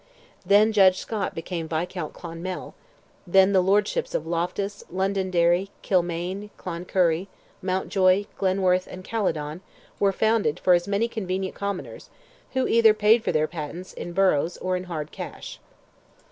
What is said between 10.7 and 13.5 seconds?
as many convenient Commoners, who either paid for their